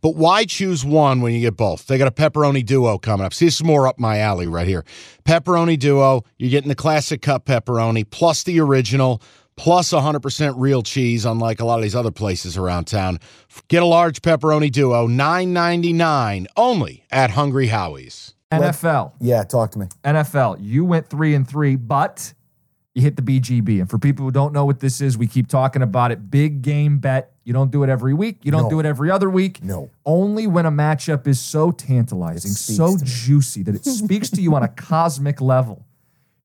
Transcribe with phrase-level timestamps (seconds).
[0.00, 1.86] But why choose one when you get both?
[1.86, 3.34] They got a pepperoni duo coming up.
[3.34, 4.84] See, this is more up my alley right here.
[5.24, 9.22] Pepperoni duo, you're getting the classic cup pepperoni plus the original
[9.56, 13.18] plus 100% real cheese, unlike a lot of these other places around town.
[13.66, 18.34] Get a large pepperoni duo, $9.99 only at Hungry Howie's.
[18.52, 19.12] NFL.
[19.20, 19.86] Yeah, talk to me.
[20.04, 20.58] NFL.
[20.60, 22.32] You went three and three, but
[22.98, 23.80] you hit the BGB.
[23.80, 26.30] And for people who don't know what this is, we keep talking about it.
[26.30, 27.32] Big game bet.
[27.44, 28.40] You don't do it every week.
[28.42, 28.70] You don't No.
[28.70, 29.62] do it every other week.
[29.62, 29.88] No.
[30.04, 34.62] Only when a matchup is so tantalizing, so juicy that it speaks to you on
[34.62, 35.86] a cosmic level.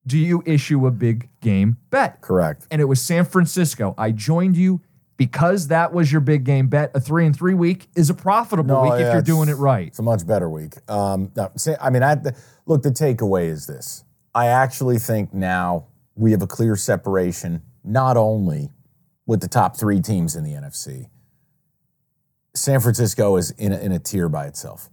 [0.06, 2.20] Do you issue a big game bet?
[2.20, 2.66] Correct.
[2.70, 3.94] And it was San Francisco.
[3.98, 4.80] I joined you
[5.16, 6.90] because that was your big game bet.
[6.94, 9.88] A three and three week is a profitable week if you're doing it right.
[9.88, 10.74] It's a much better week.
[10.90, 14.04] Um, no, say, I mean, I, the, look, the takeaway is this.
[14.34, 18.70] I actually think now we have a clear separation, not only
[19.26, 21.08] with the top three teams in the NFC.
[22.54, 24.88] San Francisco is in a, in a tier by itself.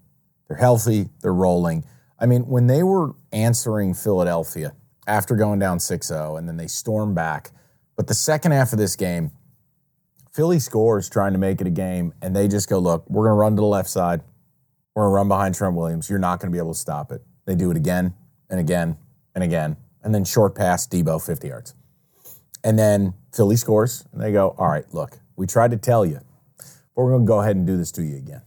[0.48, 1.86] They're healthy, they're rolling.
[2.20, 4.74] I mean, when they were answering Philadelphia
[5.08, 7.52] after going down 6 0, and then they stormed back,
[7.96, 9.32] but the second half of this game,
[10.32, 13.36] Philly scores trying to make it a game, and they just go, look, we're going
[13.36, 14.22] to run to the left side.
[14.96, 16.10] We're going to run behind Trent Williams.
[16.10, 17.22] You're not going to be able to stop it.
[17.46, 18.14] They do it again
[18.50, 18.98] and again
[19.36, 19.78] and again.
[20.04, 21.76] And then short pass, Deebo, 50 yards.
[22.64, 26.20] And then Philly scores, and they go, all right, look, we tried to tell you,
[26.58, 28.42] but we're going to go ahead and do this to you again.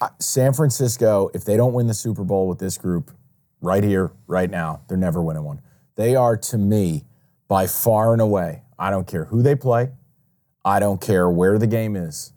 [0.00, 3.12] Uh, San Francisco, if they don't win the Super Bowl with this group
[3.60, 5.60] right here, right now, they're never winning one.
[5.94, 7.04] They are, to me,
[7.46, 9.90] by far and away, I don't care who they play,
[10.64, 12.32] I don't care where the game is.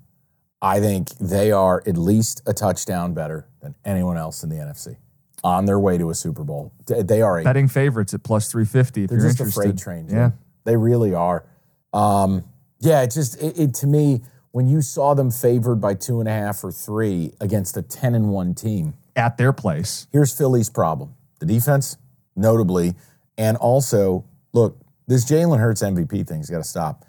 [0.61, 4.97] I think they are at least a touchdown better than anyone else in the NFC
[5.45, 6.73] on their way to a Super Bowl.
[6.87, 9.61] They- are a Betting favorites at plus 350 they're you're just interested.
[9.61, 10.07] a freight train.
[10.07, 10.17] Jim.
[10.17, 10.31] Yeah.
[10.63, 11.45] They really are.
[11.93, 12.43] Um,
[12.79, 16.27] yeah, it just it, it to me when you saw them favored by two and
[16.27, 18.95] a half or three against a ten and one team.
[19.15, 20.07] At their place.
[20.11, 21.97] Here's Philly's problem: the defense,
[22.35, 22.95] notably,
[23.37, 27.05] and also look this Jalen Hurts MVP thing's got to stop.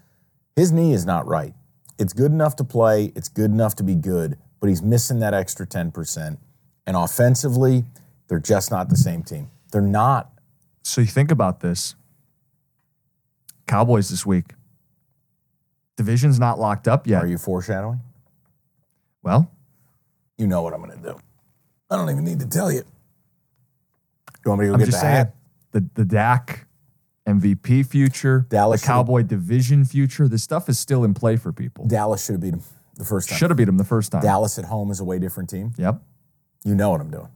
[0.54, 1.54] His knee is not right.
[1.98, 3.12] It's good enough to play.
[3.16, 6.38] It's good enough to be good, but he's missing that extra ten percent.
[6.86, 7.84] And offensively,
[8.28, 9.50] they're just not the same team.
[9.72, 10.31] They're not.
[10.82, 11.94] So you think about this.
[13.66, 14.53] Cowboys this week.
[15.97, 17.22] Division's not locked up yet.
[17.22, 18.00] Are you foreshadowing?
[19.22, 19.50] well,
[20.38, 21.19] You know what I'm going to do.
[21.91, 22.82] I don't even need to tell you.
[24.44, 25.34] You want me to go I'm get just the saying hat?
[25.72, 26.66] the the Dak
[27.26, 30.28] MVP future, Dallas the Cowboy division future.
[30.28, 31.87] This stuff is still in play for people.
[31.87, 32.62] Dallas should have beat him
[32.94, 33.38] the first time.
[33.38, 34.22] Should have beat them the first time.
[34.22, 35.72] Dallas at home is a way different team.
[35.76, 36.00] Yep.
[36.64, 37.28] You know what I'm doing.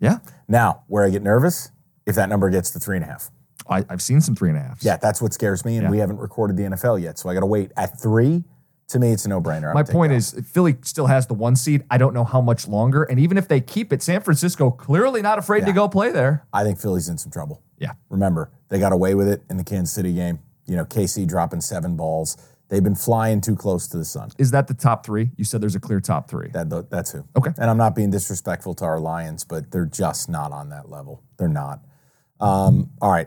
[0.00, 0.18] Yeah.
[0.46, 1.70] Now, where I get nervous,
[2.06, 3.30] if that number gets to three and a half.
[3.68, 4.84] I, I've seen some three and a halves.
[4.84, 5.90] Yeah, that's what scares me, and Yeah.
[5.90, 7.70] we haven't recorded the NFL yet, so I got to wait.
[7.76, 8.44] At three,
[8.88, 9.74] to me, it's a no-brainer.
[9.74, 11.84] My point is, Philly still has the one seed.
[11.90, 13.02] I don't know how much longer.
[13.02, 16.46] And even if they keep it, San Francisco clearly not afraid to go play there.
[16.52, 17.62] I think Philly's in some trouble.
[17.78, 17.92] Yeah.
[18.08, 20.38] Remember, they got away with it in the Kansas City game.
[20.64, 22.38] You know, KC dropping seven balls.
[22.68, 24.30] They've been flying too close to the sun.
[24.36, 25.30] Is that the top three?
[25.36, 26.50] You said there's a clear top three.
[26.50, 27.24] That that's who.
[27.34, 27.50] Okay.
[27.56, 31.22] And I'm not being disrespectful to our Lions, but they're just not on that level.
[31.38, 31.80] They're not.
[32.40, 33.26] Um, all right.